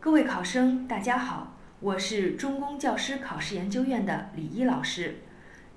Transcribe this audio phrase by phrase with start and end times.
[0.00, 5.20] 各位考生，大家好，我是中公教师考试研究院的李一老师。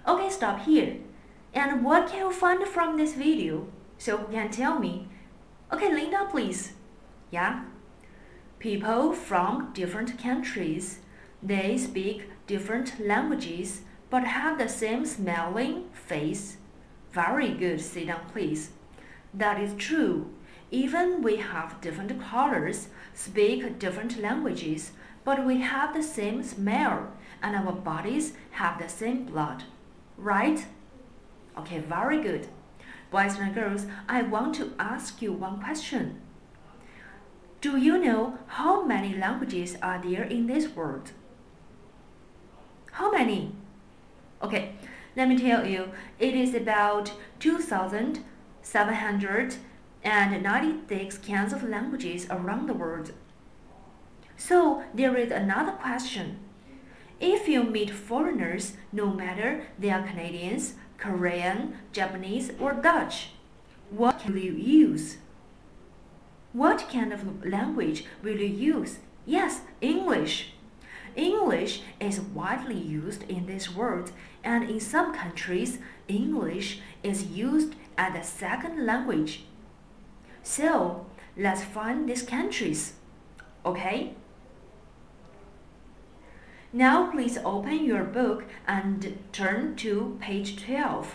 [0.04, 0.96] Okay, stop here.
[1.54, 3.68] And what can you find from this video?
[3.98, 5.06] So who can tell me?
[5.72, 6.72] Okay, Linda, please.
[7.30, 7.66] Yeah?
[8.58, 10.98] People from different countries.
[11.40, 16.56] They speak different languages but have the same smiling face.
[17.12, 18.70] Very good, sit down please.
[19.32, 20.28] That is true.
[20.72, 27.54] Even we have different colors, speak different languages, but we have the same smell and
[27.54, 29.64] our bodies have the same blood.
[30.16, 30.64] Right?
[31.58, 32.48] Okay, very good.
[33.10, 36.22] Boys and girls, I want to ask you one question.
[37.60, 41.12] Do you know how many languages are there in this world?
[42.92, 43.54] How many?
[44.42, 44.72] Okay,
[45.16, 49.56] let me tell you, it is about 2,700
[50.02, 53.12] and 96 kinds of languages around the world.
[54.36, 56.38] So there is another question.
[57.20, 63.30] If you meet foreigners, no matter they are Canadians, Korean, Japanese, or Dutch,
[63.90, 65.18] what will you use?
[66.52, 68.98] What kind of language will you use?
[69.24, 70.54] Yes, English.
[71.14, 74.12] English is widely used in this world,
[74.42, 75.78] and in some countries,
[76.08, 79.44] English is used as a second language.
[80.42, 81.06] So,
[81.36, 82.94] let's find these countries.
[83.64, 84.14] Okay?
[86.72, 91.14] Now please open your book and turn to page 12.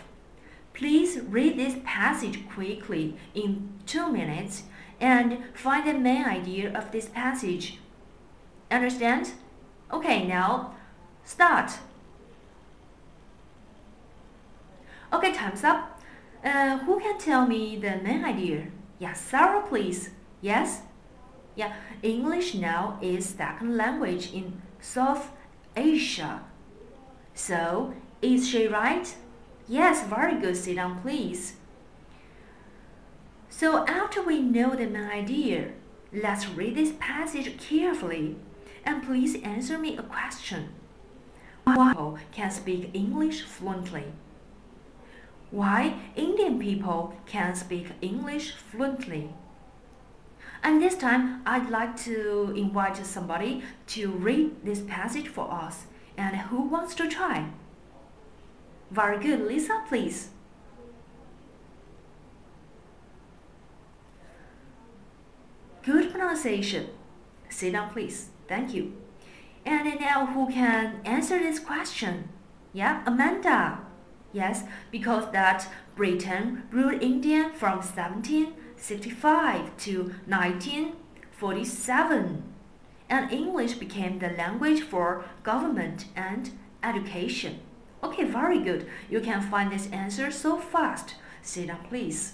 [0.74, 4.64] Please read this passage quickly in two minutes
[5.00, 7.80] and find the main idea of this passage.
[8.70, 9.32] Understand?
[9.92, 10.76] Okay, now
[11.24, 11.72] start.
[15.12, 16.00] Okay, time's up.
[16.44, 18.68] Uh, who can tell me the main idea?
[19.00, 20.12] Yeah, Sarah, please.
[20.42, 20.82] Yes?
[21.56, 25.32] Yeah, English now is second language in South
[25.76, 26.42] Asia.
[27.34, 29.16] So, is she right?
[29.68, 30.56] Yes, very good.
[30.56, 31.58] Sit down, please.
[33.50, 35.72] So after we know the main idea,
[36.14, 38.36] let's read this passage carefully
[38.86, 40.70] and please answer me a question.
[41.64, 44.06] Why can speak English fluently?
[45.50, 49.30] Why Indian people can speak English fluently?
[50.64, 55.86] And this time, I'd like to invite somebody to read this passage for us.
[56.18, 57.50] And who wants to try?
[58.92, 60.30] Very good, Lisa, please.
[65.84, 66.88] Good pronunciation.
[67.50, 68.30] Sit down, please.
[68.48, 68.94] Thank you.
[69.66, 72.30] And now who can answer this question?
[72.74, 73.87] Yeah, Amanda.
[74.34, 82.44] Yes, because that Britain ruled India from 1765 to 1947.
[83.10, 86.52] And English became the language for government and
[86.84, 87.60] education.
[88.04, 88.86] Okay, very good.
[89.10, 91.16] You can find this answer so fast.
[91.42, 92.34] Sit down, please.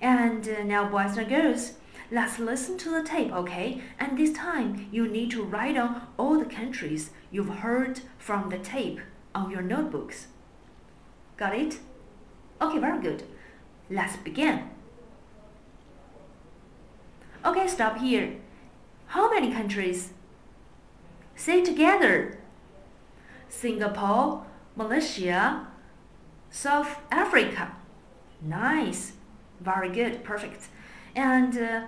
[0.00, 1.72] And uh, now, boys and girls,
[2.10, 3.80] Let's listen to the tape, okay?
[3.98, 8.58] And this time, you need to write down all the countries you've heard from the
[8.58, 9.00] tape
[9.34, 10.28] on your notebooks.
[11.36, 11.78] Got it?
[12.60, 13.24] Okay, very good.
[13.90, 14.70] Let's begin.
[17.44, 18.36] Okay, stop here.
[19.08, 20.12] How many countries?
[21.36, 22.38] Say together.
[23.48, 24.46] Singapore,
[24.76, 25.66] Malaysia,
[26.50, 27.76] South Africa.
[28.40, 29.12] Nice.
[29.60, 30.24] Very good.
[30.24, 30.68] Perfect.
[31.14, 31.86] And uh,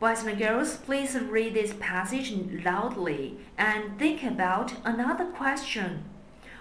[0.00, 2.32] boys and girls, please read this passage
[2.64, 6.04] loudly and think about another question.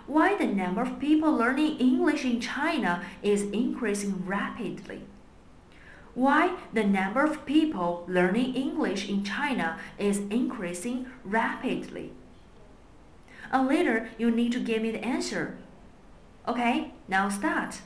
[0.06, 5.04] Why the number of people learning English in China is increasing rapidly?
[6.14, 12.12] Why the number of people learning English in China is increasing rapidly?
[13.52, 15.58] And later, you need to give me the answer.
[16.48, 17.80] Okay, now start.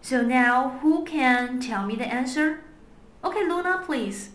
[0.00, 2.60] So now, who can tell me the answer?
[3.24, 4.30] Okay, Luna, please.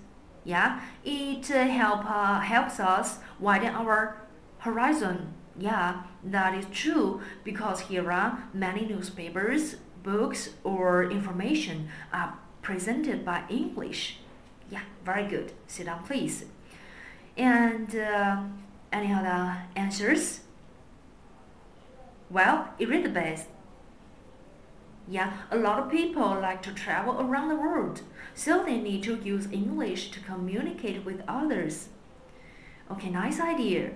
[0.46, 4.18] Yeah, it help, uh, helps us widen our
[4.60, 5.34] horizon.
[5.58, 13.44] Yeah, that is true because here are many newspapers books or information are presented by
[13.50, 14.20] English.
[14.70, 15.54] Yeah, very good.
[15.68, 16.46] Sit down, please.
[17.38, 18.44] And uh,
[18.92, 20.42] any other answers?
[22.30, 23.48] Well, it the best.
[25.08, 28.02] Yeah, a lot of people like to travel around the world,
[28.36, 31.90] so they need to use English to communicate with others.
[32.92, 33.92] Okay, nice idea.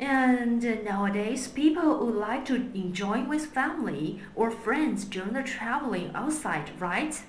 [0.00, 6.72] And nowadays, people would like to enjoy with family or friends during the traveling outside,
[6.80, 7.22] right?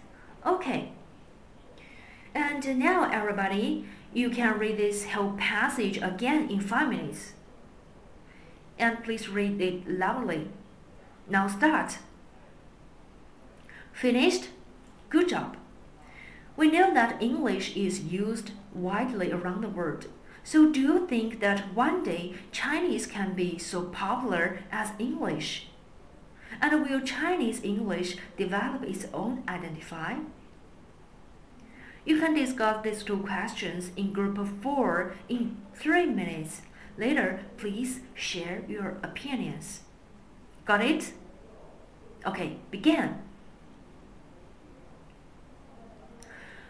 [0.45, 0.91] Okay.
[2.33, 7.33] And now, everybody, you can read this whole passage again in five minutes.
[8.79, 10.49] And please read it loudly.
[11.29, 11.99] Now start.
[13.93, 14.49] Finished?
[15.09, 15.55] Good job.
[16.57, 20.07] We know that English is used widely around the world.
[20.43, 25.67] So do you think that one day Chinese can be so popular as English?
[26.61, 30.21] And will Chinese English develop its own identity?
[32.05, 36.61] You can discuss these two questions in group of four in three minutes.
[36.97, 39.81] Later, please share your opinions.
[40.63, 41.13] Got it?
[42.25, 43.24] Okay, begin.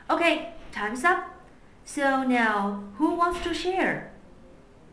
[0.07, 1.29] Okay, time's up.
[1.83, 4.11] So now, who wants to share?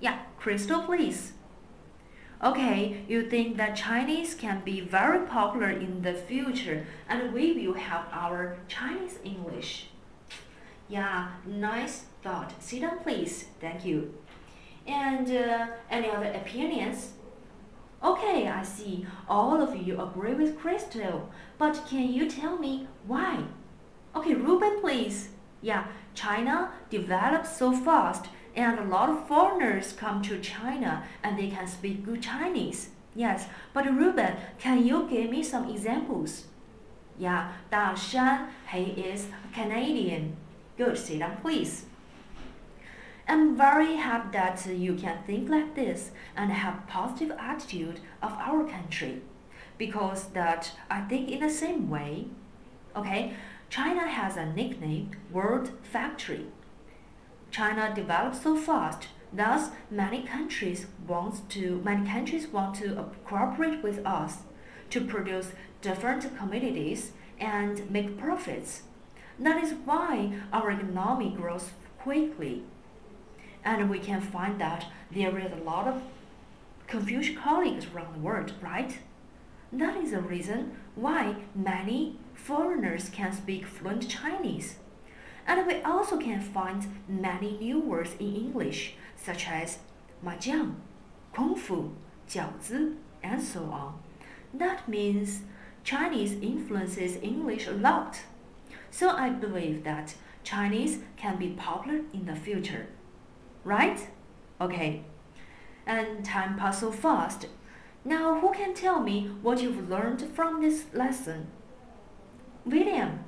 [0.00, 1.32] Yeah, Crystal, please.
[2.43, 7.75] Okay, you think that Chinese can be very popular in the future and we will
[7.75, 9.88] have our Chinese English.
[10.88, 12.55] Yeah, nice thought.
[12.61, 13.47] Sit down, please.
[13.61, 14.15] Thank you.
[14.87, 17.12] And uh, any other opinions?
[18.03, 19.06] Okay, I see.
[19.29, 21.31] All of you agree with Crystal.
[21.58, 23.44] But can you tell me why?
[24.14, 25.31] Okay, Ruben, please.
[25.62, 31.49] Yeah, China develops so fast and a lot of foreigners come to China and they
[31.49, 32.91] can speak good Chinese.
[33.14, 36.44] Yes, but Ruben, can you give me some examples?
[37.19, 40.37] Yeah, Da Shan, he is a Canadian.
[40.76, 41.87] Good, sit down please.
[43.29, 48.65] I'm very happy that you can think like this and have positive attitude of our
[48.65, 49.23] country
[49.79, 52.26] because that I think in the same way.
[52.94, 53.35] Okay,
[53.73, 56.45] China has a nickname, World Factory.
[57.51, 64.05] China develops so fast, thus many countries want to many countries want to cooperate with
[64.05, 64.41] us
[64.91, 68.83] to produce different commodities and make profits.
[69.39, 72.65] That is why our economy grows quickly.
[73.65, 76.03] And we can find that there is a lot of
[76.89, 78.99] Confucian colleagues around the world, right?
[79.73, 84.77] That is the reason why many foreigners can speak fluent Chinese.
[85.47, 89.79] And we also can find many new words in English, such as
[90.25, 90.75] mahjong,
[91.33, 91.93] kung fu,
[92.29, 93.99] jiaozi, and so on.
[94.53, 95.43] That means
[95.85, 98.21] Chinese influences English a lot.
[98.91, 100.15] So I believe that
[100.45, 102.89] Chinese can be popular in the future.
[103.65, 104.09] Right?
[104.61, 105.05] Okay.
[105.87, 107.47] And time passes so fast.
[108.05, 111.47] Now who can tell me what you've learned from this lesson?
[112.65, 113.25] William,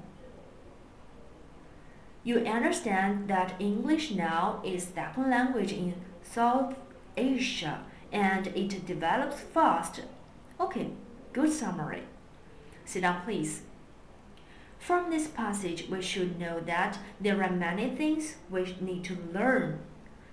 [2.25, 6.75] you understand that English now is second language in South
[7.17, 10.03] Asia and it develops fast.
[10.59, 10.91] Okay,
[11.33, 12.03] good summary.
[12.85, 13.63] Sit down please.
[14.79, 19.79] From this passage, we should know that there are many things we need to learn,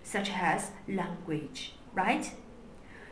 [0.03, 2.33] such as language, right?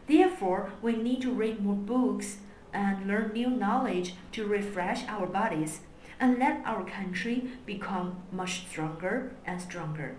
[0.09, 2.37] Therefore, we need to read more books
[2.73, 5.81] and learn new knowledge to refresh our bodies
[6.19, 10.15] and let our country become much stronger and stronger.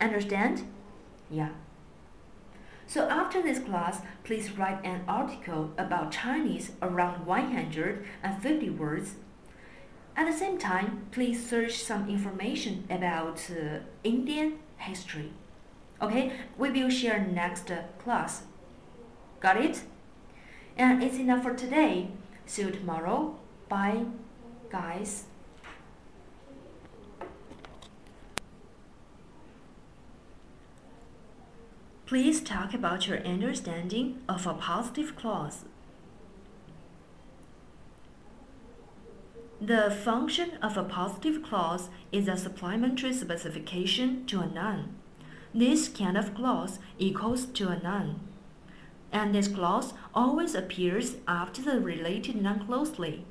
[0.00, 0.64] Understand?
[1.30, 1.50] Yeah.
[2.88, 9.14] So after this class, please write an article about Chinese around 150 words.
[10.16, 15.32] At the same time, please search some information about uh, Indian history.
[16.02, 18.42] Okay, we will share next class.
[19.38, 19.82] Got it?
[20.76, 22.08] And it's enough for today.
[22.44, 23.36] See you tomorrow.
[23.68, 24.06] Bye,
[24.68, 25.26] guys.
[32.04, 35.64] Please talk about your understanding of appositive clause.
[39.60, 44.96] The function of appositive clause is a supplementary specification to a noun
[45.54, 48.20] this kind of clause equals to a noun.
[49.12, 53.26] And this clause always appears after the related noun closely.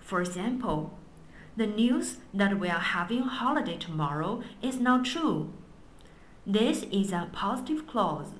[0.00, 0.98] For example,
[1.56, 5.52] the news that we are having holiday tomorrow is not true.
[6.46, 8.32] This is appositive clause.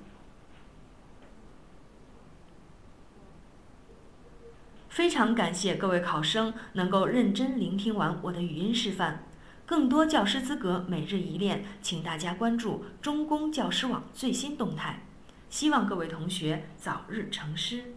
[9.67, 15.03] 更多教师资格每日一练，请大家关注中公教师网最新动态。
[15.49, 17.96] 希望各位同学早日成师。